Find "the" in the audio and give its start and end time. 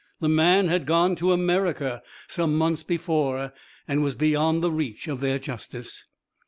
0.19-0.27, 4.63-4.71